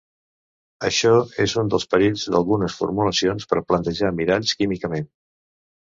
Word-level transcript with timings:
Això 0.87 1.11
és 1.45 1.53
un 1.63 1.69
dels 1.73 1.85
perills 1.91 2.25
d'algunes 2.35 2.77
formulacions 2.79 3.49
per 3.53 3.63
platejar 3.73 4.11
miralls 4.23 4.59
químicament. 4.63 5.07